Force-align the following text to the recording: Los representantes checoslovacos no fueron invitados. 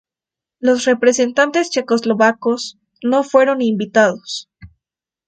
Los 0.59 0.85
representantes 0.85 1.69
checoslovacos 1.69 2.79
no 3.03 3.21
fueron 3.23 3.61
invitados. 3.61 4.49